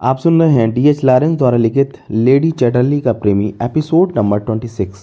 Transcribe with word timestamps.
आप 0.00 0.18
सुन 0.18 0.42
रहे 0.42 0.52
हैं 0.52 0.70
डी 0.72 0.88
एच 0.88 1.02
लॉरेंस 1.04 1.36
द्वारा 1.38 1.56
लिखित 1.56 1.92
लेडी 2.10 2.50
चैटरली 2.50 3.00
का 3.00 3.12
प्रेमी 3.12 3.46
एपिसोड 3.62 4.12
नंबर 4.18 4.38
ट्वेंटी 4.38 4.68
सिक्स 4.68 4.98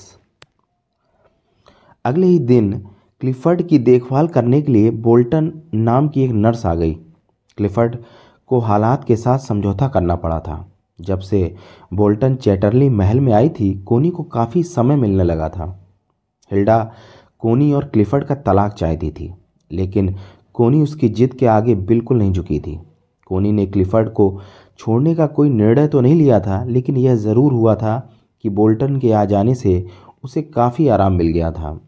अगले 2.05 2.27
ही 2.27 2.37
दिन 2.39 2.71
क्लिफर्ड 3.21 3.61
की 3.67 3.79
देखभाल 3.79 4.27
करने 4.27 4.61
के 4.61 4.71
लिए 4.71 4.91
बोल्टन 4.91 5.51
नाम 5.73 6.07
की 6.07 6.23
एक 6.23 6.31
नर्स 6.31 6.65
आ 6.65 6.75
गई। 6.75 6.93
क्लिफर्ड 7.57 7.97
को 8.47 8.59
हालात 8.59 9.03
के 9.03 9.15
साथ 9.15 9.39
समझौता 9.39 9.87
करना 9.87 10.15
पड़ा 10.15 10.39
था। 10.39 10.71
जब 10.99 11.19
से 11.19 11.55
बोल्टन 11.93 12.35
चैटरली 12.35 12.89
महल 12.89 13.19
में 13.19 13.33
आई 13.33 13.49
थी, 13.49 13.73
कोनी 13.79 14.09
को 14.09 14.23
काफ़ी 14.23 14.63
समय 14.63 14.95
मिलने 14.95 15.23
लगा 15.23 15.49
था। 15.49 15.89
हिल्डा 16.51 16.91
कोनी 17.39 17.73
और 17.73 17.85
क्लिफर्ड 17.85 18.23
का 18.23 18.35
तलाक 18.35 18.73
चाहती 18.73 19.11
थी, 19.11 19.33
लेकिन 19.71 20.15
कोनी 20.53 20.81
उसकी 20.81 21.09
जिद 21.09 21.33
के 21.33 21.45
आगे 21.47 21.75
बिल्कुल 21.75 22.17
नहीं 22.17 22.31
झुकी 22.31 22.59
थी। 22.59 22.79
कोनी 23.27 23.51
ने 23.51 23.65
क्लिफर्ड 23.65 24.09
को 24.09 24.41
छोड़ने 24.79 25.13
का 25.15 25.25
कोई 25.27 25.49
निर्णय 25.49 25.87
तो 25.87 26.01
नहीं 26.01 26.15
लिया 26.15 26.39
था, 26.39 26.63
लेकिन 26.63 26.97
यह 26.97 27.15
ज़रूर 27.17 27.53
हुआ 27.53 27.75
था 27.75 27.97
कि 28.43 28.49
बोल्टन 28.51 28.99
के 28.99 29.11
आ 29.11 29.23
जाने 29.25 29.55
से 29.55 29.85
उसे 30.23 30.41
काफ़ी 30.43 30.87
आराम 30.87 31.13
मिल 31.13 31.27
गया 31.29 31.51
था। 31.51 31.79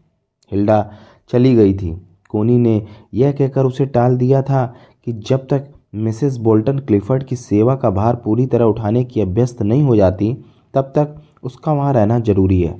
हिल्डा 0.52 0.90
चली 1.30 1.54
गई 1.54 1.74
थी। 1.74 1.90
कोनी 2.30 2.58
ने 2.58 2.82
यह 3.14 3.32
कहकर 3.32 3.64
उसे 3.64 3.86
टाल 3.86 4.16
दिया 4.16 4.42
था 4.42 4.64
कि 5.06 5.12
जब 5.12 5.46
तक 5.46 5.72
मिसेस 5.96 6.36
बोल्टन 6.38 6.78
क्लिफर्ड 6.78 7.24
की 7.24 7.36
सेवा 7.36 7.74
का 7.74 7.90
भार 7.90 8.16
पूरी 8.16 8.46
तरह 8.46 8.64
उठाने 8.64 9.04
की 9.04 9.20
अभ्यस्त 9.20 9.62
नहीं 9.62 9.82
हो 9.82 9.96
जाती, 9.96 10.32
तब 10.74 10.92
तक 10.96 11.14
उसका 11.44 11.72
वहाँ 11.72 11.92
रहना 11.92 12.18
ज़रूरी 12.20 12.60
है। 12.62 12.74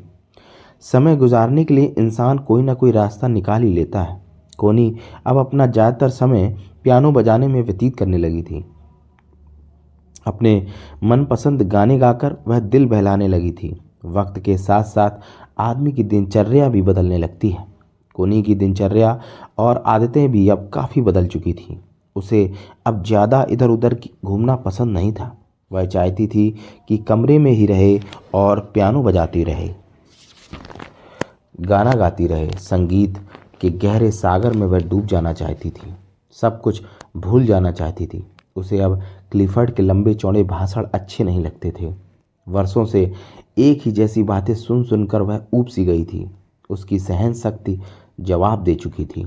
समय 0.85 1.17
गुजारने 1.17 1.65
के 1.65 1.75
लिए 1.75 1.95
इंसान 1.99 2.39
कोई 2.39 2.63
ना 2.63 2.75
कोई 2.75 2.91
रास्ता 2.93 3.29
निकाल 3.29 3.63
ही 3.63 3.73
लेता 3.73 4.03
है। 4.03 4.21
कोनी 4.59 4.95
अब 5.27 5.39
अपना 5.39 5.67
ज़्यादातर 5.67 6.09
समय 6.11 6.49
पियानो 6.85 7.13
बजाने 7.13 7.49
में 7.49 7.61
व्यतीत 7.63 7.97
करने 7.97 8.19
लगी 8.19 8.43
थी। 8.43 8.65
अपने 10.27 10.67
मनपसंद 11.05 11.63
गाने 11.63 11.99
गाकर 11.99 12.37
वह 12.49 12.59
दिल 12.61 12.87
बहलाने 12.87 13.29
लगी 13.29 13.53
थी। 13.53 13.77
वक्त 14.07 14.39
के 14.39 14.57
साथ 14.59 14.85
साथ 14.85 15.11
आदमी 15.61 15.93
की 15.93 16.03
दिनचर्या 16.05 16.69
भी 16.69 16.83
बदलने 16.83 17.19
लगती 17.19 17.51
है। 17.51 17.65
कोनी 18.15 18.43
की 18.43 18.55
दिनचर्या 18.55 19.21
और 19.59 19.83
आदतें 19.87 20.31
भी 20.33 20.49
अब 20.49 20.69
काफ़ी 20.75 21.03
बदल 21.03 21.27
चुकी 21.27 21.53
थी। 21.53 21.79
उसे 22.17 22.51
अब 22.87 23.03
ज़्यादा 23.05 23.45
इधर 23.51 23.69
उधर 23.69 23.97
घूमना 24.25 24.57
पसंद 24.57 24.93
नहीं 24.93 25.13
था। 25.13 25.37
वह 25.71 25.87
चाहती 25.87 26.27
थी 26.27 26.51
कि 26.89 26.97
कमरे 26.99 27.39
में 27.39 27.51
ही 27.51 27.67
रहे 27.67 27.99
और 28.35 28.61
पियानो 28.75 29.03
बजाती 29.03 29.43
रहे। 29.45 29.69
गाना 31.61 31.93
गाती 31.93 32.27
रहे। 32.27 32.51
संगीत 32.51 33.19
के 33.61 33.71
गहरे 33.79 34.11
सागर 34.11 34.53
में 34.53 34.67
वह 34.67 34.79
डूब 34.81 35.07
जाना 35.07 35.33
चाहती 35.33 35.71
थी। 35.71 35.95
सब 36.37 36.61
कुछ 36.61 36.83
भूल 37.17 37.47
जाना 37.47 37.73
चाहती 37.73 38.07
थी। 38.07 38.25
उसे 38.57 38.81
अब 38.81 39.01
क्लिफर्ड 39.33 39.71
के 39.71 39.83
लंबे 39.83 40.15
चौड़े 40.15 40.43
भाषण 40.43 40.87
अच्छे 40.95 41.25
नहीं 41.25 41.41
लगते 41.41 41.73
थे। 41.81 41.95
वर्षों 42.49 42.85
से 42.85 43.13
एक 43.59 43.83
ही 43.83 43.93
जैसी 43.93 44.23
बातें 44.23 44.55
सुन 44.55 44.85
सुनकर 44.85 45.23
वह 45.23 45.45
ऊब 45.55 45.67
सी 45.67 45.85
गई 45.85 46.05
थी। 46.05 46.31
उसकी 46.71 46.99
सहन 46.99 47.33
शक्ति 47.35 47.81
जवाब 48.21 48.63
दे 48.63 48.75
चुकी 48.75 49.05
थी। 49.05 49.27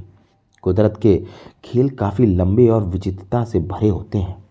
कुदरत 0.64 1.00
के 1.02 1.24
खेल 1.64 1.90
काफ़ी 1.90 2.26
लंबे 2.26 2.68
और 2.68 2.84
विचित्रता 2.84 3.44
से 3.44 3.60
भरे 3.60 3.90
होते 3.90 4.18
हैं। 4.18 4.46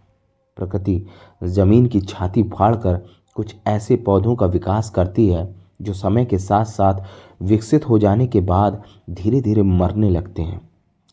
प्रकृति 0.56 1.06
ज़मीन 1.44 1.86
की 1.86 2.00
छाती 2.00 2.42
फाड़कर 2.42 3.06
कुछ 3.34 3.56
ऐसे 3.66 3.96
पौधों 3.96 4.36
का 4.36 4.46
विकास 4.46 4.91
करती 4.91 5.28
है, 5.28 5.54
जो 5.82 5.92
समय 5.92 6.24
के 6.24 6.38
साथ 6.38 6.64
साथ 6.64 6.94
विकसित 7.42 7.88
हो 7.88 7.98
जाने 7.98 8.26
के 8.26 8.41
बाद 8.41 8.82
धीरे 9.10 9.41
धीरे 9.41 9.62
मरने 9.62 10.10
लगते 10.10 10.42
हैं। 10.42 10.60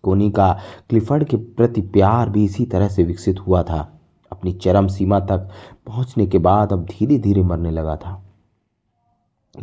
कोनी 0.03 0.31
का 0.31 0.59
क्लिफर्ड 0.89 1.23
के 1.23 1.37
प्रति 1.37 1.81
प्यार 1.81 2.29
भी 2.29 2.45
इसी 2.45 2.65
तरह 2.65 2.87
से 2.87 3.03
विकसित 3.03 3.39
हुआ 3.39 3.63
था। 3.63 3.94
अपनी 4.35 4.51
चरम 4.51 4.87
सीमा 4.87 5.19
तक 5.19 5.49
पहुँचने 5.87 6.27
के 6.27 6.37
बाद 6.37 6.73
अब 6.73 6.85
धीरे 6.85 7.17
धीरे 7.17 7.43
मरने 7.43 7.71
लगा 7.71 7.95
था। 7.95 8.21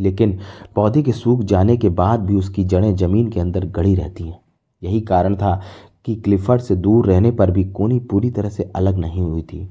लेकिन 0.00 0.38
पौधे 0.75 1.03
के 1.03 1.12
सूख 1.12 1.41
जाने 1.41 1.77
के 1.77 1.88
बाद 1.88 2.21
भी 2.21 2.37
उसकी 2.37 2.65
जड़ें 2.65 2.94
ज़मीन 2.97 3.28
के 3.31 3.41
अंदर 3.41 3.65
गड़ी 3.66 3.94
रहती 3.94 4.25
हैं। 4.25 4.41
यही 4.83 5.00
कारण 5.00 5.37
था 5.37 5.60
कि 6.05 6.15
क्लिफर्ड 6.15 6.60
से 6.60 6.77
दूर 6.77 7.06
रहने 7.06 7.31
पर 7.31 7.50
भी 7.50 7.65
कोनी 7.65 7.99
पूरी 8.00 8.31
तरह 8.31 8.49
से 8.49 8.71
अलग 8.77 8.99
नहीं 8.99 9.22
हुई 9.22 9.43
थी। 9.43 9.69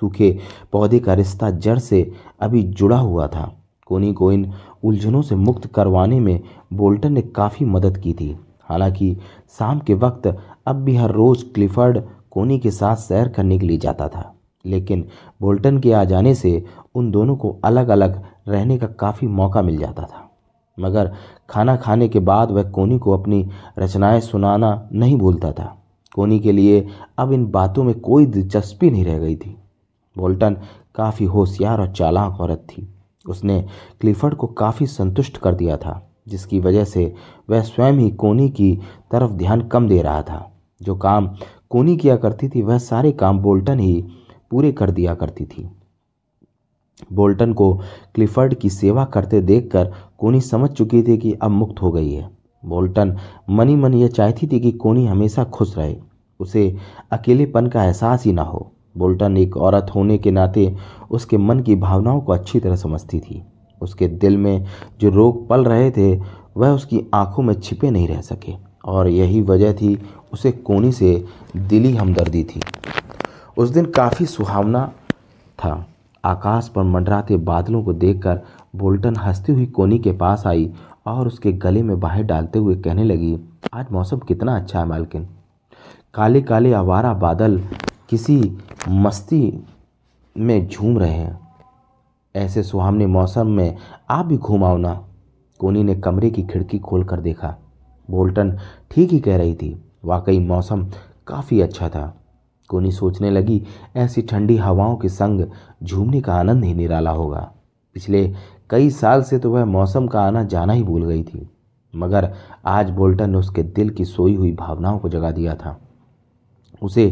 सूखे 0.00 0.38
पौधे 0.72 0.98
का 0.98 1.14
रिश्ता 1.14 1.50
जड़ 1.50 1.78
से 1.78 2.12
अभी 2.40 2.62
जुड़ा 2.62 2.98
हुआ 2.98 3.26
था। 3.26 3.56
कोनी 3.86 4.12
को 4.12 4.32
इन 4.32 4.52
उलझनों 4.84 5.22
से 5.22 5.34
मुक्त 5.34 5.66
करवाने 5.66 6.20
में 6.20 6.40
बोल्टन 6.72 7.12
ने 7.12 7.22
काफ़ी 7.22 7.66
मदद 7.66 7.96
की 7.96 8.12
थी। 8.12 8.36
हालाँकि 8.62 9.16
शाम 9.58 9.78
के 9.78 9.94
वक्त 9.94 10.26
अब 10.66 10.76
भी 10.76 10.96
हर 10.96 11.10
रोज़ 11.10 11.44
क्लिफर्ड 11.44 12.02
कोनी 12.30 12.58
के 12.58 12.70
साथ 12.70 12.96
सैर 12.96 13.28
करने 13.28 13.58
के 13.58 13.66
लिए 13.66 13.78
जाता 13.78 14.08
था। 14.08 14.37
लेकिन 14.68 15.08
बोल्टन 15.40 15.78
के 15.78 15.92
आ 15.92 16.04
जाने 16.04 16.34
से 16.34 16.64
उन 16.94 17.10
दोनों 17.10 17.36
को 17.36 17.58
अलग 17.64 17.88
अलग 17.88 18.22
रहने 18.48 18.78
का 18.78 18.86
काफ़ी 18.86 19.26
मौका 19.26 19.62
मिल 19.62 19.78
जाता 19.78 20.02
था। 20.02 20.24
मगर 20.78 21.12
खाना 21.50 21.76
खाने 21.76 22.08
के 22.08 22.18
बाद 22.18 22.50
वह 22.50 22.62
कोनी 22.62 22.98
को 22.98 23.12
अपनी 23.12 23.48
रचनाएँ 23.78 24.20
सुनाना 24.20 24.88
नहीं 24.92 25.16
भूलता 25.16 25.52
था। 25.52 25.74
कोनी 26.14 26.38
के 26.40 26.52
लिए 26.52 26.86
अब 27.18 27.32
इन 27.32 27.46
बातों 27.46 27.84
में 27.84 28.00
कोई 28.00 28.26
दिलचस्पी 28.26 28.90
नहीं 28.90 29.04
रह 29.04 29.18
गई 29.18 29.36
थी। 29.36 29.56
बोल्टन 30.18 30.56
काफ़ी 30.94 31.26
होशियार 31.26 31.80
और 31.80 31.92
चालाक 31.92 32.40
औरत 32.40 32.66
थी। 32.70 32.88
उसने 33.26 33.64
क्लिफर्ड 34.00 34.34
को 34.34 34.46
काफ़ी 34.46 34.86
संतुष्ट 34.86 35.36
कर 35.36 35.54
दिया 35.54 35.76
था, 35.76 36.10
जिसकी 36.28 36.60
वजह 36.60 36.84
से 36.84 37.14
वह 37.50 37.60
स्वयं 37.60 37.92
ही 37.92 38.10
कोनी 38.10 38.48
की 38.48 38.80
तरफ़ 39.12 39.30
ध्यान 39.30 39.60
कम 39.60 39.88
दे 39.88 40.02
रहा 40.02 40.22
था। 40.22 40.52
जो 40.82 40.94
काम 40.94 41.28
कोनी 41.70 41.96
किया 41.96 42.16
करती 42.16 42.48
थी, 42.48 42.62
वह 42.62 42.78
सारे 42.78 43.12
काम 43.12 43.38
बोल्टन 43.38 43.78
ही 43.78 44.04
पूरे 44.50 44.72
कर 44.72 44.90
दिया 44.90 45.14
करती 45.14 45.44
थी। 45.44 45.70
बोल्टन 47.12 47.52
को 47.52 47.74
क्लिफर्ड 48.14 48.54
की 48.54 48.70
सेवा 48.70 49.04
करते 49.04 49.40
देखकर 49.40 49.92
कोनी 50.18 50.40
समझ 50.40 50.70
चुकी 50.70 51.02
थी 51.02 51.18
कि 51.18 51.32
अब 51.32 51.50
मुक्त 51.50 51.82
हो 51.82 51.90
गई 51.92 52.12
है। 52.12 52.30
बोल्टन 52.64 53.16
मनी 53.50 53.76
मन 53.76 53.94
यह 53.94 54.08
चाहती 54.08 54.46
थी 54.46 54.60
कि 54.60 54.72
कोनी 54.72 55.06
हमेशा 55.06 55.44
खुश 55.44 55.78
रहे। 55.78 55.96
उसे 56.40 56.76
अकेलेपन 57.12 57.66
का 57.66 57.84
एहसास 57.84 58.24
ही 58.24 58.32
ना 58.32 58.42
हो। 58.42 58.72
बोल्टन 58.96 59.36
एक 59.36 59.56
औरत 59.56 59.86
होने 59.94 60.18
के 60.18 60.30
नाते 60.30 60.76
उसके 61.10 61.36
मन 61.36 61.60
की 61.60 61.76
भावनाओं 61.76 62.20
को 62.20 62.32
अच्छी 62.32 62.60
तरह 62.60 62.76
समझती 62.76 63.20
थी। 63.20 63.42
उसके 63.82 64.08
दिल 64.08 64.36
में 64.36 64.64
जो 65.00 65.10
रोग 65.10 65.48
पल 65.48 65.64
रहे 65.64 65.90
थे, 65.90 66.20
वह 66.56 66.70
उसकी 66.70 67.02
आँखों 67.14 67.42
में 67.42 67.60
छिपे 67.60 67.90
नहीं 67.90 68.08
रह 68.08 68.20
सके। 68.20 68.52
और 68.84 69.08
यही 69.08 69.42
वजह 69.42 69.72
थी 69.72 70.02
उसे 70.32 70.52
कोनी 70.52 70.92
से 70.92 71.24
दिली 71.56 71.96
हमदर्दी 71.96 72.44
थी। 72.44 72.60
उस 73.58 73.70
दिन 73.70 73.84
काफ़ी 73.84 74.24
सुहावना 74.26 74.84
था। 75.58 75.86
आकाश 76.24 76.68
पर 76.68 76.82
मंडराते 76.82 77.36
बादलों 77.36 77.82
को 77.84 77.92
देखकर 77.92 78.40
बोल्टन 78.76 79.16
हंसती 79.16 79.52
हुई 79.52 79.64
कोनी 79.68 79.98
के 79.98 80.12
पास 80.12 80.46
आई 80.46 80.70
और 81.06 81.26
उसके 81.26 81.52
गले 81.54 81.82
में 81.82 81.98
बाहें 82.00 82.26
डालते 82.26 82.58
हुए 82.58 82.74
कहने 82.76 83.04
लगी, 83.04 83.38
आज 83.74 83.86
मौसम 83.92 84.18
कितना 84.18 84.56
अच्छा 84.56 84.78
है 84.78 84.86
मालकिन। 84.86 85.26
काले 86.14 86.42
काले 86.42 86.72
आवारा 86.72 87.12
बादल 87.14 87.60
किसी 88.10 88.38
मस्ती 88.88 89.66
में 90.36 90.68
झूम 90.68 90.98
रहे 90.98 91.10
हैं। 91.10 91.38
ऐसे 92.34 92.62
सुहावने 92.62 93.06
मौसम 93.06 93.46
में 93.46 93.76
आप 94.10 94.26
भी 94.26 94.36
घूम 94.36 94.64
आओ 94.64 94.76
ना। 94.76 94.94
कोनी 95.60 95.82
ने 95.82 95.94
कमरे 95.96 96.30
की 96.30 96.42
खिड़की 96.42 96.78
खोलकर 96.78 97.20
देखा। 97.20 97.54
बोल्टन 98.08 98.58
ठीक 98.90 99.10
ही 99.10 99.20
कह 99.20 99.36
रही 99.36 99.54
थी, 99.54 99.76
वाकई 100.04 100.38
मौसम 100.38 100.88
काफ़ी 101.26 101.60
अच्छा 101.60 101.88
था। 101.88 102.14
कोनी 102.68 102.90
सोचने 102.92 103.30
लगी, 103.30 103.62
ऐसी 103.96 104.22
ठंडी 104.22 104.56
हवाओं 104.56 104.96
के 104.96 105.08
संग 105.08 105.44
झूमने 105.82 106.20
का 106.20 106.34
आनंद 106.34 106.64
ही 106.64 106.74
निराला 106.74 107.10
होगा। 107.10 107.50
पिछले 107.96 108.26
कई 108.70 108.90
साल 108.90 109.22
से 109.22 109.38
तो 109.38 109.50
वह 109.50 109.64
मौसम 109.64 110.06
का 110.06 110.22
आना 110.22 110.42
जाना 110.44 110.72
ही 110.72 110.82
भूल 110.82 111.04
गई 111.04 111.22
थी, 111.22 111.48
मगर 111.94 112.32
आज 112.66 112.90
बोल्टन 112.90 113.30
ने 113.30 113.38
उसके 113.38 113.62
दिल 113.62 113.90
की 113.90 114.04
सोई 114.04 114.34
हुई 114.34 114.52
भावनाओं 114.52 114.98
को 114.98 115.08
जगा 115.08 115.30
दिया 115.30 115.54
था। 115.54 115.78
उसे 116.82 117.04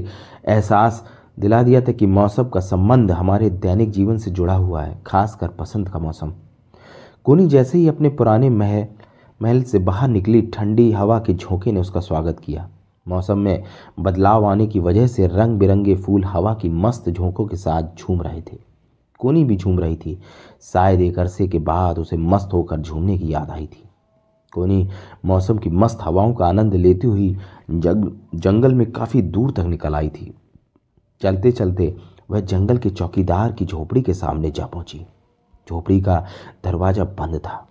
एहसास 0.44 1.04
दिला 1.38 1.62
दिया 1.62 1.80
था 1.80 1.92
कि 1.92 2.06
मौसम 2.06 2.44
का 2.44 2.60
संबंध 2.60 3.10
हमारे 3.10 3.50
दैनिक 3.50 3.90
जीवन 3.90 4.18
से 4.18 4.30
जुड़ा 4.30 4.54
हुआ 4.54 4.82
है, 4.82 5.00
खासकर 5.06 5.48
पसंद 5.50 5.88
का 5.88 5.98
मौसम। 5.98 6.32
कोनी 7.24 7.46
जैसे 7.46 7.78
ही 7.78 7.88
अपने 7.88 8.08
पुराने 8.10 8.50
महल 8.50 8.86
महल 9.40 9.62
से 9.62 9.78
बाहर 9.78 10.08
निकली, 10.08 10.40
ठंडी 10.44 10.90
हवा 10.92 11.18
के 11.18 11.34
झोंके 11.34 11.72
ने 11.72 11.80
उसका 11.80 12.00
स्वागत 12.00 12.38
किया। 12.40 12.68
मौसम 13.08 13.38
में 13.38 13.62
बदलाव 14.00 14.44
आने 14.44 14.66
की 14.66 14.80
वजह 14.80 15.06
से 15.06 15.26
रंग 15.26 15.58
बिरंगे 15.58 15.96
फूल 15.96 16.24
हवा 16.24 16.54
की 16.54 16.68
मस्त 16.68 17.10
झोंकों 17.10 17.46
के 17.46 17.56
साथ 17.56 17.82
झूम 17.98 18.22
रहे 18.22 18.40
थे। 18.40 18.58
कोनी 19.18 19.44
भी 19.44 19.56
झूम 19.56 19.78
रही 19.78 19.96
थी। 19.96 20.18
शायद 20.62 21.00
एक 21.00 21.18
अरसे 21.18 21.48
के 21.48 21.58
बाद 21.58 21.98
उसे 21.98 22.16
मस्त 22.16 22.52
होकर 22.52 22.76
झूमने 22.76 23.18
की 23.18 23.32
याद 23.32 23.50
आई 23.50 23.66
थी। 23.66 23.82
कोनी, 24.52 24.88
मौसम 25.24 25.58
की 25.58 25.70
मस्त 25.70 25.98
हवाओं 26.02 26.34
का 26.34 26.46
आनंद 26.46 26.74
लेती 26.74 27.06
हुई 27.06 27.36
जंग, 27.70 28.10
जंगल 28.34 28.74
में 28.74 28.92
काफ़ी 28.92 29.22
दूर 29.22 29.50
तक 29.50 29.60
निकल 29.60 29.94
आई 29.94 30.08
थी। 30.08 30.34
चलते 31.20 31.52
चलते 31.52 31.96
वह 32.30 32.40
जंगल 32.40 32.78
के 32.78 32.90
चौकीदार 32.90 33.52
की 33.52 33.64
झोपड़ी 33.66 34.02
के 34.02 34.14
सामने 34.14 34.50
जा 34.50 34.66
पहुँची। 34.66 35.06
झोपड़ी 35.68 36.00
का 36.00 36.24
दरवाज़ा 36.64 37.04
बंद 37.04 37.36
था। 37.36 37.68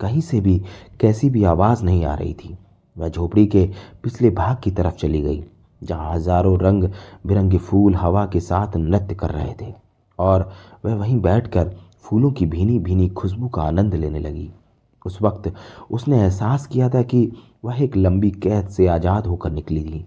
कहीं 0.00 0.20
से 0.20 0.40
भी, 0.40 0.62
कैसी 1.00 1.30
भी 1.30 1.44
आवाज़ 1.44 1.84
नहीं 1.84 2.04
आ 2.04 2.14
रही 2.14 2.34
थी। 2.34 2.58
वह 2.96 3.08
झोपड़ी 3.08 3.46
के 3.46 3.64
पिछले 4.02 4.30
भाग 4.30 4.56
की 4.64 4.70
तरफ़ 4.70 4.94
चली 4.94 5.20
गई, 5.22 5.42
जहाँ 5.82 6.12
हज़ारों 6.14 6.58
रंग 6.60 6.84
बिरंगे 7.26 7.58
फूल 7.58 7.94
हवा 7.94 8.24
के 8.26 8.40
साथ 8.40 8.76
नृत्य 8.76 9.14
कर 9.14 9.30
रहे 9.30 9.54
थे, 9.60 9.72
और 10.18 10.50
वह 10.84 10.94
वहीं 10.94 11.20
बैठकर 11.20 11.74
फूलों 12.04 12.30
की 12.30 12.46
भीनी 12.46 12.78
भीनी 12.78 13.08
खुशबू 13.08 13.48
का 13.48 13.62
आनंद 13.62 13.94
लेने 13.94 14.20
लगी। 14.20 14.50
उस 15.06 15.20
वक्त 15.22 15.52
उसने 15.90 16.20
एहसास 16.20 16.66
किया 16.66 16.88
था 16.88 17.02
कि 17.02 17.30
वह 17.64 17.82
एक 17.82 17.96
लंबी 17.96 18.30
कैद 18.32 18.68
से 18.68 18.86
आज़ाद 18.86 19.26
होकर 19.26 19.50
निकली 19.50 19.82
थी। 19.82 20.04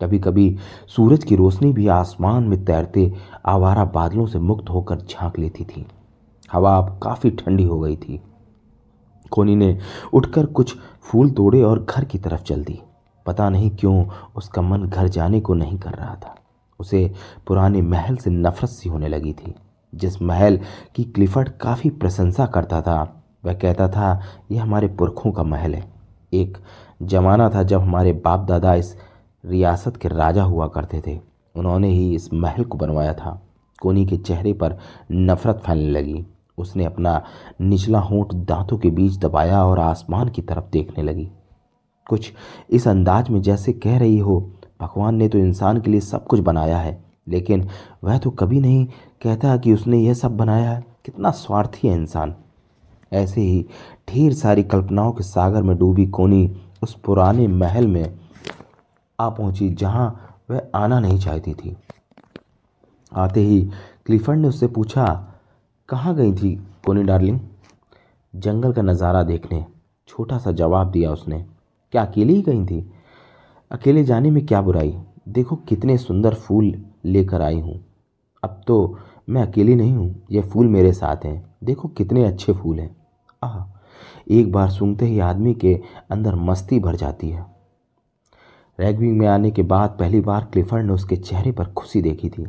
कभी 0.00 0.18
कभी 0.18 0.56
सूरज 0.88 1.24
की 1.24 1.36
रोशनी 1.36 1.72
भी 1.72 1.86
आसमान 1.88 2.44
में 2.44 2.64
तैरते 2.64 3.12
आवारा 3.46 3.84
बादलों 3.94 4.26
से 4.26 4.38
मुक्त 4.40 4.70
होकर 4.70 5.00
झाँक 5.00 5.38
लेती 5.38 5.64
थी। 5.64 5.84
हवा 6.52 6.76
अब 6.78 6.98
काफ़ी 7.02 7.30
ठंडी 7.30 7.64
हो 7.64 7.78
गई 7.80 7.96
थी। 7.96 8.20
कोनी 9.30 9.56
ने 9.56 9.78
उठकर 10.12 10.46
कुछ 10.46 10.76
फूल 11.02 11.30
तोड़े 11.30 11.62
और 11.62 11.84
घर 11.84 12.04
की 12.04 12.18
तरफ़ 12.18 12.42
चल 12.42 12.64
दी। 12.64 12.80
पता 13.26 13.48
नहीं 13.50 13.70
क्यों 13.70 14.06
उसका 14.36 14.62
मन 14.62 14.84
घर 14.84 15.08
जाने 15.08 15.40
को 15.40 15.54
नहीं 15.54 15.78
कर 15.78 15.90
रहा 15.90 16.14
था। 16.14 16.34
उसे 16.80 17.12
पुराने 17.46 17.82
महल 17.82 18.16
से 18.16 18.30
नफरत 18.30 18.70
सी 18.70 18.88
होने 18.88 19.08
लगी 19.08 19.32
थी, 19.32 19.54
जिस 19.94 20.22
महल 20.22 20.60
की 20.94 21.04
क्लिफर्ड 21.04 21.48
काफ़ी 21.48 21.90
प्रशंसा 21.90 22.46
करता 22.46 22.82
था। 22.82 23.24
वह 23.44 23.54
कहता 23.54 23.88
था, 23.88 24.20
यह 24.50 24.62
हमारे 24.62 24.88
पुरखों 24.88 25.32
का 25.32 25.42
महल 25.42 25.74
है। 25.74 25.92
एक 26.34 26.58
जमाना 27.02 27.50
था 27.50 27.62
जब 27.62 27.80
हमारे 27.80 28.12
बाप 28.12 28.40
दादा 28.40 28.74
इस 28.74 28.96
रियासत 29.44 29.96
के 29.96 30.08
राजा 30.08 30.42
हुआ 30.42 30.68
करते 30.68 31.02
थे। 31.06 31.20
उन्होंने 31.56 31.88
ही 31.88 32.14
इस 32.14 32.32
महल 32.34 32.64
को 32.64 32.78
बनवाया 32.78 33.14
था। 33.14 33.42
कोनी 33.82 34.06
के 34.06 34.16
चेहरे 34.16 34.52
पर 34.52 34.78
नफरत 35.12 35.62
फैलने 35.66 35.90
लगी। 35.90 36.26
उसने 36.58 36.84
अपना 36.84 37.22
निचला 37.60 38.00
होंठ 38.00 38.34
दांतों 38.34 38.78
के 38.78 38.90
बीच 38.90 39.18
दबाया 39.18 39.64
और 39.64 39.78
आसमान 39.78 40.28
की 40.28 40.42
तरफ़ 40.42 40.70
देखने 40.72 41.02
लगी। 41.02 41.28
कुछ 42.06 42.32
इस 42.70 42.88
अंदाज 42.88 43.30
में 43.30 43.40
जैसे 43.42 43.72
कह 43.72 43.98
रही 43.98 44.18
हो, 44.18 44.40
भगवान 44.80 45.14
ने 45.14 45.28
तो 45.28 45.38
इंसान 45.38 45.80
के 45.80 45.90
लिए 45.90 46.00
सब 46.00 46.26
कुछ 46.26 46.40
बनाया 46.40 46.78
है, 46.78 47.04
लेकिन 47.28 47.68
वह 48.04 48.18
तो 48.18 48.30
कभी 48.30 48.60
नहीं 48.60 48.86
कहता 49.22 49.56
कि 49.56 49.72
उसने 49.72 49.98
यह 49.98 50.14
सब 50.14 50.36
बनाया 50.36 50.70
है। 50.70 50.84
कितना 51.04 51.30
स्वार्थी 51.30 51.88
है 51.88 51.94
इंसान। 51.94 52.34
ऐसे 53.12 53.40
ही 53.40 53.64
ढेर 54.08 54.32
सारी 54.32 54.62
कल्पनाओं 54.62 55.12
के 55.12 55.22
सागर 55.22 55.62
में 55.62 55.76
डूबी 55.78 56.06
कोनी 56.06 56.60
उस 56.82 56.94
पुराने 56.94 57.46
महल 57.46 57.86
में 57.86 58.18
आ 59.18 59.28
पहुँची, 59.28 59.70
जहाँ 59.70 60.38
वह 60.50 60.62
आना 60.74 61.00
नहीं 61.00 61.18
चाहती 61.18 61.54
थी। 61.54 61.76
आते 63.12 63.40
ही 63.40 63.60
क्लिफर्ड 64.06 64.38
ने 64.38 64.48
उससे 64.48 64.66
पूछा 64.66 65.27
कहाँ 65.88 66.14
गई 66.14 66.32
थी 66.32 66.54
कोनी 66.86 67.02
डार्लिंग? 67.02 67.38
जंगल 68.34 68.72
का 68.72 68.82
नज़ारा 68.82 69.22
देखने 69.22 69.64
छोटा 70.08 70.38
सा 70.38 70.52
जवाब 70.52 70.90
दिया 70.90 71.12
उसने। 71.12 71.38
क्या 71.92 72.02
अकेली 72.02 72.34
ही 72.34 72.42
गई 72.42 72.64
थी? 72.66 72.80
अकेले 73.70 74.02
जाने 74.04 74.30
में 74.30 74.44
क्या 74.46 74.60
बुराई? 74.62 74.94
देखो 75.28 75.56
कितने 75.56 75.96
सुंदर 75.98 76.34
फूल 76.34 76.72
लेकर 77.04 77.42
आई 77.42 77.60
हूँ। 77.60 77.78
अब 78.42 78.60
तो 78.66 78.98
मैं 79.28 79.42
अकेली 79.42 79.74
नहीं 79.74 79.94
हूँ, 79.94 80.26
ये 80.30 80.40
फूल 80.42 80.68
मेरे 80.68 80.92
साथ 80.92 81.24
हैं। 81.24 81.54
देखो 81.64 81.88
कितने 81.88 82.24
अच्छे 82.24 82.52
फूल 82.52 82.78
हैं। 82.80 82.94
आह, 83.42 83.64
एक 84.30 84.52
बार 84.52 84.70
सूंघते 84.70 85.06
ही 85.06 85.18
आदमी 85.20 85.54
के 85.54 85.74
अंदर 86.10 86.34
मस्ती 86.34 86.80
भर 86.80 86.96
जाती 86.96 87.30
है। 87.30 87.46
रैगविंग 88.78 89.18
में 89.18 89.26
आने 89.26 89.50
के 89.50 89.62
बाद 89.64 89.96
पहली 90.00 90.20
बार 90.20 90.48
क्लिफर्ड 90.52 90.86
ने 90.86 90.92
उसके 90.92 91.16
चेहरे 91.16 91.52
पर 91.52 91.72
खुशी 91.72 92.02
देखी 92.02 92.28
थी। 92.28 92.46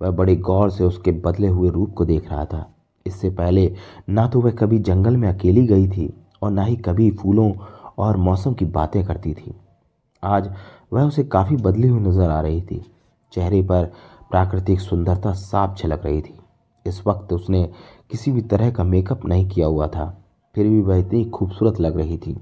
वह 0.00 0.10
बड़े 0.10 0.36
गौर 0.38 0.70
से 0.70 0.84
उसके 0.84 1.12
बदले 1.20 1.48
हुए 1.48 1.70
रूप 1.70 1.94
को 1.94 2.04
देख 2.04 2.30
रहा 2.30 2.44
था। 2.44 2.66
इससे 3.06 3.30
पहले 3.30 3.72
ना 4.08 4.26
तो 4.28 4.40
वह 4.40 4.50
कभी 4.52 4.78
जंगल 4.80 5.16
में 5.16 5.28
अकेली 5.28 5.66
गई 5.66 5.88
थी 5.88 6.12
और 6.42 6.50
ना 6.50 6.64
ही 6.64 6.76
कभी 6.78 7.10
फूलों 7.12 7.52
और 7.98 8.16
मौसम 8.18 8.54
की 8.54 8.64
बातें 8.66 9.04
करती 9.04 9.32
थी। 9.34 9.54
आज 10.22 10.50
वह 10.92 11.02
उसे 11.02 11.24
काफ़ी 11.26 11.56
बदली 11.58 11.88
हुई 11.88 12.00
नज़र 12.00 12.30
आ 12.30 12.40
रही 12.40 12.60
थी। 12.62 12.82
चेहरे 13.32 13.62
पर 13.62 13.84
प्राकृतिक 14.30 14.80
सुंदरता 14.80 15.32
साफ़ 15.34 15.76
झलक 15.76 16.06
रही 16.06 16.20
थी। 16.22 16.34
इस 16.86 17.02
वक्त 17.06 17.32
उसने 17.32 17.62
किसी 18.10 18.32
भी 18.32 18.42
तरह 18.42 18.70
का 18.70 18.84
मेकअप 18.84 19.24
नहीं 19.26 19.48
किया 19.48 19.66
हुआ 19.66 19.86
था, 19.88 20.06
फिर 20.54 20.68
भी 20.68 20.80
वह 20.82 20.98
इतनी 20.98 21.24
खूबसूरत 21.26 21.80
लग 21.80 21.96
रही 21.96 22.16
थी। 22.18 22.36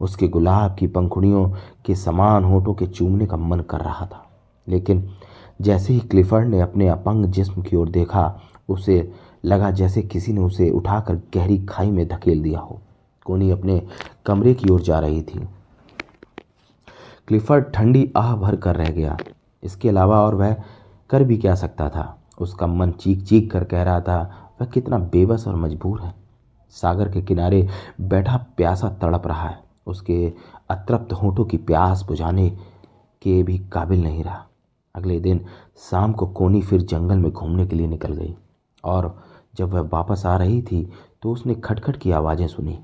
उसके 0.00 0.28
गुलाब 0.28 0.74
की 0.78 0.86
पंखुड़ियों 0.86 1.48
के 1.86 1.94
समान 1.96 2.44
होठों 2.44 2.74
के 2.74 2.86
चूमने 2.86 3.26
का 3.26 3.36
मन 3.36 3.60
कर 3.60 3.80
रहा 3.80 4.06
था, 4.06 4.24
लेकिन 4.66 5.08
जैसे 5.60 5.92
ही 5.92 6.00
क्लिफर्ड 6.00 6.48
ने 6.48 6.60
अपने 6.60 6.88
अपंग 6.88 7.26
जिस्म 7.26 7.62
की 7.62 7.76
ओर 7.76 7.88
देखा, 7.88 8.40
उसे 8.68 9.12
लगा 9.44 9.70
जैसे 9.70 10.02
किसी 10.02 10.32
ने 10.32 10.40
उसे 10.40 10.70
उठाकर 10.70 11.14
गहरी 11.14 11.58
खाई 11.58 11.90
में 11.90 12.08
धकेल 12.08 12.42
दिया 12.42 12.60
हो। 12.60 12.80
कोनी 13.24 13.50
अपने 13.50 13.86
कमरे 14.26 14.54
की 14.54 14.68
ओर 14.68 14.80
जा 14.80 14.98
रही 14.98 15.22
थी। 15.22 15.48
क्लिफर्ड 17.28 17.64
ठंडी 17.64 18.12
आह 18.16 18.36
भर 18.36 18.56
कर 18.56 18.76
रह 18.76 18.90
गया। 18.90 19.16
इसके 19.62 19.88
अलावा 19.88 20.20
और 20.20 20.34
वह 20.34 20.56
कर 21.10 21.24
भी 21.24 21.36
क्या 21.36 21.54
सकता 21.54 21.88
था? 21.88 22.18
उसका 22.40 22.66
मन 22.66 22.90
चीख 22.90 23.22
चीख 23.22 23.52
कर 23.52 23.64
कह 23.64 23.82
रहा 23.82 24.00
था, 24.00 24.50
वह 24.60 24.66
कितना 24.66 24.98
बेबस 24.98 25.48
और 25.48 25.56
मजबूर 25.56 26.00
है। 26.00 26.14
सागर 26.70 27.10
के 27.10 27.22
किनारे 27.22 27.68
बैठा 28.00 28.46
प्यासा 28.56 28.88
तड़प 28.88 29.26
रहा 29.26 29.48
है। 29.48 29.58
उसके 29.86 30.32
अतृप्त 30.70 31.12
होठों 31.12 31.44
की 31.44 31.56
प्यास 31.56 32.02
बुझाने 32.02 32.50
के 33.22 33.42
भी 33.42 33.58
काबिल 33.58 34.02
नहीं 34.02 34.24
रहा। 34.24 34.46
अगले 34.96 35.18
दिन 35.20 35.44
शाम 35.90 36.12
को 36.12 36.26
कोनी 36.28 36.60
फिर 36.62 36.82
जंगल 36.82 37.16
में 37.16 37.30
घूमने 37.32 37.66
के 37.66 37.76
लिए 37.76 37.86
निकल 37.86 38.12
गई 38.12 38.34
और 38.84 39.14
जब 39.56 39.72
वह 39.72 39.88
वापस 39.92 40.22
आ 40.26 40.36
रही 40.36 40.60
थी 40.62 40.88
तो 41.22 41.32
उसने 41.32 41.54
खटखट 41.54 41.96
की 41.96 42.10
आवाज़ें 42.12 42.46
सुनी। 42.48 42.78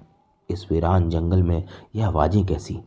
इस 0.50 0.66
वीरान 0.70 1.08
जंगल 1.10 1.42
में 1.42 1.64
यह 1.96 2.06
आवाज़ें 2.06 2.44
कैसी? 2.46 2.78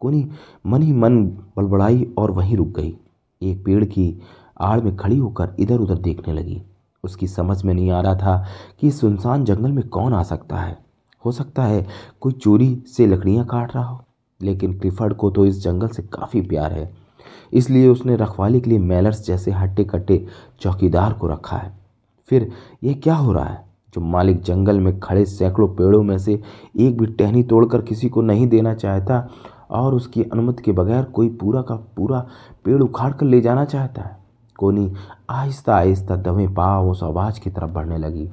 कोनी 0.00 0.28
मन 0.66 0.82
ही 0.82 0.92
मन 0.92 1.24
बड़बड़ाई 1.56 2.06
और 2.18 2.30
वहीं 2.30 2.56
रुक 2.56 2.68
गई। 2.70 2.96
एक 3.42 3.64
पेड़ 3.64 3.84
की 3.84 4.20
आड़ 4.60 4.80
में 4.80 4.96
खड़ी 4.96 5.16
होकर 5.18 5.54
इधर 5.60 5.78
उधर 5.78 5.98
देखने 5.98 6.34
लगी। 6.34 6.62
उसकी 7.04 7.26
समझ 7.28 7.62
में 7.64 7.72
नहीं 7.74 7.90
आ 7.90 8.00
रहा 8.00 8.14
था 8.14 8.44
कि 8.80 8.90
सुनसान 8.90 9.44
जंगल 9.44 9.72
में 9.72 9.88
कौन 9.88 10.14
आ 10.14 10.22
सकता 10.22 10.56
है। 10.56 10.78
हो 11.24 11.32
सकता 11.32 11.64
है 11.64 11.86
कोई 12.20 12.32
चोरी 12.34 12.74
से 12.88 13.06
लकड़ियाँ 13.06 13.44
काट 13.46 13.74
रहा 13.74 13.84
हो, 13.84 14.02
लेकिन 14.40 14.78
क्लिफर्ड 14.78 15.14
को 15.14 15.30
तो 15.30 15.46
इस 15.46 15.62
जंगल 15.62 15.88
से 15.88 16.02
काफ़ी 16.04 16.40
प्यार 16.42 16.72
है। 16.72 16.90
इसलिए 17.52 17.88
उसने 17.88 18.16
रखवाली 18.16 18.60
के 18.60 18.70
लिए 18.70 18.78
मेलर्स 18.78 19.24
जैसे 19.26 19.50
हट्टे 19.50 19.84
कट्टे 19.84 20.24
चौकीदार 20.60 21.12
को 21.12 21.26
रखा 21.26 21.56
है। 21.56 21.72
फिर 22.28 22.50
ये 22.84 22.94
क्या 22.94 23.14
हो 23.14 23.32
रहा 23.32 23.44
है? 23.44 23.64
जो 23.94 24.00
मालिक 24.00 24.40
जंगल 24.42 24.80
में 24.80 24.98
खड़े 25.00 25.24
सैकड़ों 25.24 25.68
पेड़ों 25.68 26.02
में 26.02 26.16
से 26.18 26.40
एक 26.78 26.98
भी 26.98 27.06
टहनी 27.06 27.42
तोड़कर 27.42 27.82
किसी 27.82 28.08
को 28.08 28.22
नहीं 28.22 28.46
देना 28.48 28.74
चाहता 28.74 29.28
और 29.70 29.94
उसकी 29.94 30.22
अनुमति 30.22 30.62
के 30.62 30.72
बगैर 30.72 31.04
कोई 31.04 31.28
पूरा 31.28 31.62
का 31.62 31.74
पूरा 31.96 32.26
पेड़ 32.64 32.80
उखाड़ 32.82 33.12
कर 33.12 33.26
ले 33.26 33.40
जाना 33.40 33.64
चाहता 33.64 34.02
है। 34.02 34.16
कोनी 34.58 34.92
आहिस्ता 35.30 35.76
आहिस्ता 35.76 36.16
दमे 36.16 36.46
पाव 36.48 36.90
उस 36.90 37.02
आवाज़ 37.02 37.40
की 37.40 37.50
तरफ़ 37.50 37.70
बढ़ने 37.70 37.98
लगी। 37.98 38.28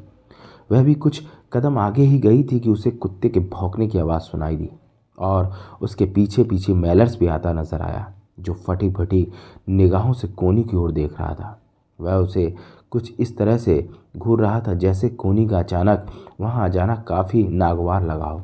वह 0.72 0.84
भी 0.84 0.94
कुछ 0.96 1.22
कदम 1.54 1.78
आगे 1.78 2.04
ही 2.04 2.20
गई 2.20 2.44
थी 2.44 2.60
कि 2.60 2.70
उसे 2.70 2.92
कुत्ते 2.92 3.30
के 3.30 3.40
भौंकने 3.40 3.88
की 3.88 4.00
आवाज़ 4.00 4.22
सुनाई 4.22 4.56
दी 4.56 4.70
और 5.18 5.52
उसके 5.82 6.06
पीछे 6.06 6.44
पीछे 6.44 6.74
मेलर्स 6.74 7.18
भी 7.20 7.28
आता 7.28 7.54
नज़र 7.54 7.82
आया। 7.82 8.12
जो 8.38 8.54
फटी 8.68 8.90
फटी 8.92 9.28
निगाहों 9.70 10.14
से 10.14 10.28
कोनी 10.28 10.64
की 10.64 10.78
ओर 10.78 10.92
देख 10.92 11.20
रहा 11.20 11.34
था। 11.34 11.60
वह 12.00 12.16
उसे 12.16 12.54
कुछ 12.92 13.14
इस 13.20 13.38
तरह 13.38 13.58
से 13.58 13.88
घूर 14.18 14.42
रहा 14.42 14.60
था 14.60 14.74
जैसे 14.74 15.10
कोनी 15.10 15.48
का 15.48 15.60
अचानक 15.60 16.12
वहाँ 16.42 16.64
आ 16.64 16.68
जाना 16.68 16.96
काफ़ी 17.08 17.44
नागवार 17.48 18.04
लगा 18.04 18.26
हो 18.26 18.42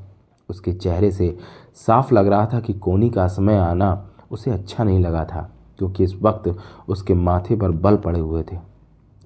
उसके 0.49 0.73
चेहरे 0.73 1.11
से 1.11 1.37
साफ़ 1.77 2.13
लग 2.13 2.27
रहा 2.27 2.45
था 2.45 2.59
कि 2.59 2.73
कोनी 2.75 3.09
का 3.09 3.27
समय 3.27 3.57
आना 3.57 4.09
उसे 4.31 4.51
अच्छा 4.51 4.83
नहीं 4.83 4.99
लगा 4.99 5.23
था, 5.25 5.49
क्योंकि 5.79 6.03
इस 6.03 6.15
वक्त 6.21 6.55
उसके 6.89 7.13
माथे 7.13 7.55
पर 7.55 7.71
बल 7.71 7.97
पड़े 7.97 8.19
हुए 8.19 8.43
थे। 8.43 8.57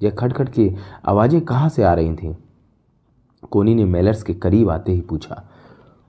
यह 0.01 0.11
खटखट 0.11 0.49
की 0.49 0.69
आवाज़ें 1.05 1.39
कहाँ 1.41 1.69
से 1.69 1.83
आ 1.83 1.93
रही 1.93 2.15
थीं? 2.15 2.35
कोनी 3.51 3.75
ने 3.75 3.85
मेलर्स 3.85 4.23
के 4.23 4.33
करीब 4.33 4.69
आते 4.69 4.91
ही 4.91 5.01
पूछा। 5.01 5.43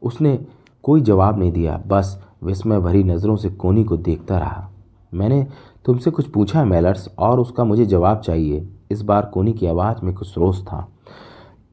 उसने 0.03 0.39
कोई 0.85 1.01
जवाब 1.01 1.39
नहीं 1.39 1.53
दिया, 1.53 1.81
बस 1.87 2.24
विस्मय 2.45 2.79
भरी 2.79 3.03
नज़रों 3.05 3.37
से 3.37 3.51
कोनी 3.51 3.85
को 3.85 3.97
देखता 3.97 4.39
रहा। 4.39 4.71
मैंने 5.13 5.47
तुमसे 5.85 6.11
कुछ 6.11 6.27
पूछा 6.27 6.59
है, 6.59 6.65
मेलर्स, 6.65 7.09
और 7.19 7.41
उसका 7.41 7.65
मुझे 7.65 7.87
जवाब 7.87 8.21
चाहिए। 8.21 8.67
इस 8.91 9.03
बार 9.03 9.25
कोनी 9.25 9.53
की 9.53 9.67
आवाज़ 9.67 10.05
में 10.05 10.15
कुछ 10.15 10.37
रोष 10.39 10.63
था। 10.63 10.87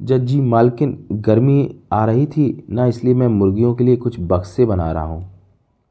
जज 0.01 0.21
जी 0.21 0.39
मालकिन, 0.41 0.97
गर्मी 1.11 1.75
आ 1.93 2.05
रही 2.05 2.25
थी, 2.25 2.65
ना 2.69 2.85
इसलिए 2.85 3.13
मैं 3.13 3.27
मुर्गियों 3.27 3.73
के 3.75 3.83
लिए 3.83 3.95
कुछ 3.95 4.19
बक्से 4.19 4.65
बना 4.65 4.91
रहा 4.91 5.03
हूँ। 5.03 5.29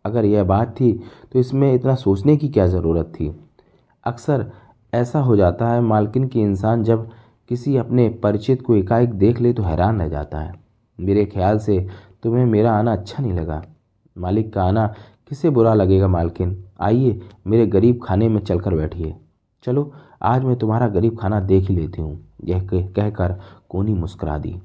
अगर 0.04 0.24
यह 0.24 0.44
बात 0.44 0.74
थी 0.80 0.92
तो 1.32 1.38
इसमें 1.38 1.72
इतना 1.74 1.94
सोचने 1.94 2.36
की 2.36 2.48
क्या 2.48 2.66
ज़रूरत 2.66 3.12
थी? 3.14 3.30
अक्सर 4.04 4.46
ऐसा 4.94 5.20
हो 5.20 5.36
जाता 5.36 5.68
है, 5.68 5.80
मालकिन 5.80 6.26
की 6.28 6.40
इंसान 6.40 6.82
जब 6.82 7.08
किसी 7.48 7.76
अपने 7.76 8.08
परिचित 8.22 8.62
को 8.62 8.74
एकाएक 8.76 9.12
देख 9.14 9.40
ले 9.40 9.52
तो 9.52 9.62
हैरान 9.62 10.00
रह 10.00 10.08
जाता 10.08 10.38
है। 10.38 10.52
मेरे 10.98 11.24
ख्याल 11.24 11.58
से 11.58 11.86
तुम्हें 12.22 12.44
मेरा 12.46 12.72
आना 12.72 12.92
अच्छा 12.92 13.22
नहीं 13.22 13.32
लगा। 13.32 13.62
मालिक 14.20 14.52
का 14.52 14.64
आना 14.64 14.86
किसे 15.28 15.50
बुरा 15.50 15.74
लगेगा 15.74 16.08
मालकिन? 16.08 16.56
आइए, 16.80 17.20
मेरे 17.46 17.66
गरीब 17.66 18.00
खाने 18.04 18.28
में 18.28 18.40
चलकर 18.40 18.74
बैठिए। 18.74 19.14
चलो, 19.64 19.92
आज 20.22 20.44
मैं 20.44 20.56
तुम्हारा 20.58 20.88
गरीब 20.88 21.18
खाना 21.18 21.40
देख 21.42 21.68
ही 21.68 21.76
लेती 21.76 22.02
हूँ, 22.02 22.18
यह 22.44 22.66
कहकर 22.68 23.38
कोनी 23.68 23.94
मुस्करा 23.94 24.38
दी। 24.38 24.60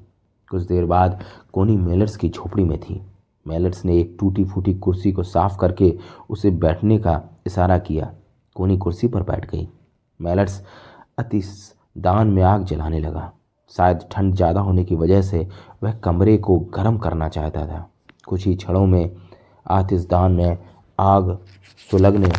कुछ 0.50 0.62
देर 0.62 0.84
बाद 0.84 1.22
कोनी 1.52 1.76
मेलर्स 1.76 2.16
की 2.16 2.28
झोपड़ी 2.28 2.64
में 2.64 2.78
थी। 2.80 3.00
मेलर्स 3.46 3.84
ने 3.84 3.98
एक 4.00 4.16
टूटी 4.20 4.44
फूटी 4.44 4.74
कुर्सी 4.74 5.12
को 5.12 5.22
साफ़ 5.22 5.56
करके 5.58 5.92
उसे 6.30 6.50
बैठने 6.52 6.98
का 6.98 7.20
इशारा 7.46 7.78
किया। 7.78 8.10
कोनी 8.56 8.76
कुर्सी 8.78 9.08
पर 9.08 9.22
बैठ 9.22 9.50
गई। 9.50 9.68
मेलर्स 10.20 10.62
अति 11.18 11.42
दान 11.96 12.28
में 12.28 12.42
आग 12.42 12.64
जलाने 12.64 13.00
लगा। 13.00 13.30
शायद 13.72 14.00
ठंड 14.12 14.34
ज़्यादा 14.34 14.60
होने 14.60 14.84
की 14.84 14.94
वजह 14.94 15.22
से 15.22 15.46
वह 15.82 15.92
कमरे 15.94 16.36
को 16.38 16.58
गर्म 16.74 16.98
करना 16.98 17.28
चाहता 17.28 17.66
था। 17.66 17.88
कुछ 18.28 18.46
ही 18.46 18.54
क्षणों 18.54 18.86
में 18.86 19.16
आतिशदान 19.66 20.32
में 20.32 20.58
आग 20.98 21.36
सुलगने 21.90 22.32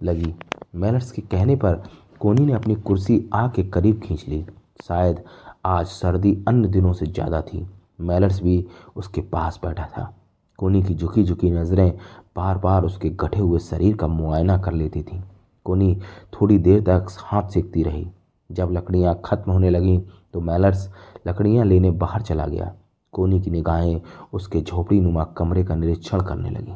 लगी। 0.00 0.34
मैनर्स 0.74 1.10
के 1.12 1.22
कहने 1.22 1.56
पर 1.56 1.82
कोनी 2.20 2.44
ने 2.46 2.52
अपनी 2.52 2.74
कुर्सी 2.76 3.24
आग 3.34 3.50
के 3.52 3.62
करीब 3.64 4.00
खींच 4.00 4.24
ली। 4.28 4.44
शायद 4.84 5.22
आज 5.66 5.86
सर्दी 5.86 6.32
अन्य 6.48 6.68
दिनों 6.68 6.92
से 6.92 7.06
ज़्यादा 7.06 7.40
थी। 7.42 7.66
मैलर्स 8.00 8.40
भी 8.42 8.64
उसके 8.96 9.20
पास 9.22 9.60
बैठा 9.64 9.86
था। 9.88 10.12
कोनी 10.58 10.82
की 10.82 10.94
झुकी 10.94 11.24
झुकी 11.24 11.50
नज़रें 11.50 11.92
बार 12.36 12.58
बार 12.58 12.84
उसके 12.84 13.10
गठे 13.10 13.40
हुए 13.40 13.58
शरीर 13.60 13.96
का 13.96 14.06
मुआयना 14.08 14.56
कर 14.58 14.72
लेती 14.72 15.02
थीं। 15.02 15.20
कोनी 15.66 15.94
थोड़ी 16.34 16.58
देर 16.58 16.80
तक 16.82 17.06
हाथ 17.20 17.50
सेकती 17.50 17.82
रही। 17.82 18.06
जब 18.50 18.72
लकड़ियाँ 18.72 19.20
खत्म 19.24 19.52
होने 19.52 19.70
लगीं 19.70 19.98
तो 20.34 20.40
मैलर्स 20.40 20.88
लकड़ियाँ 21.26 21.64
लेने 21.64 21.90
बाहर 21.92 22.22
चला 22.22 22.46
गया। 22.46 22.72
कोनी 23.12 23.40
की 23.40 23.50
निगाहें 23.50 24.00
उसके 24.32 24.60
झोपड़ी 24.60 25.00
नुमा 25.00 25.24
कमरे 25.24 25.64
का 25.64 25.74
निरीक्षण 25.74 26.20
करने 26.20 26.50
लगीं। 26.50 26.74